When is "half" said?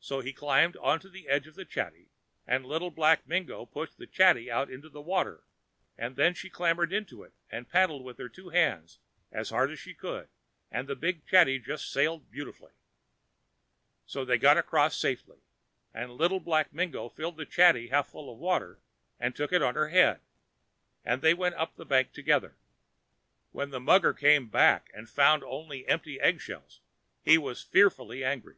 17.88-18.08